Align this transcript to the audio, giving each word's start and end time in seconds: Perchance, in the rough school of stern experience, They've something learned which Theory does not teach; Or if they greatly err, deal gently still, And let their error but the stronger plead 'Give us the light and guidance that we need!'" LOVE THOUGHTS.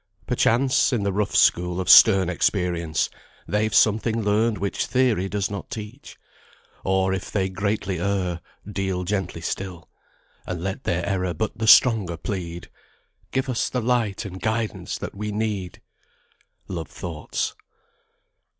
Perchance, 0.25 0.91
in 0.91 1.03
the 1.03 1.13
rough 1.13 1.35
school 1.35 1.79
of 1.79 1.87
stern 1.87 2.27
experience, 2.27 3.07
They've 3.47 3.71
something 3.71 4.23
learned 4.23 4.57
which 4.57 4.87
Theory 4.87 5.29
does 5.29 5.51
not 5.51 5.69
teach; 5.69 6.17
Or 6.83 7.13
if 7.13 7.29
they 7.31 7.49
greatly 7.49 7.99
err, 8.01 8.41
deal 8.67 9.03
gently 9.03 9.41
still, 9.41 9.87
And 10.47 10.63
let 10.63 10.85
their 10.85 11.05
error 11.07 11.35
but 11.35 11.55
the 11.59 11.67
stronger 11.67 12.17
plead 12.17 12.67
'Give 13.29 13.47
us 13.47 13.69
the 13.69 13.79
light 13.79 14.25
and 14.25 14.41
guidance 14.41 14.97
that 14.97 15.13
we 15.13 15.31
need!'" 15.31 15.81
LOVE 16.67 16.87
THOUGHTS. 16.89 17.53